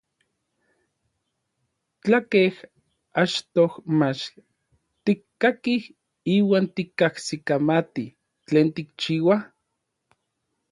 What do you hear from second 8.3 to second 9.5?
tlen kichiua?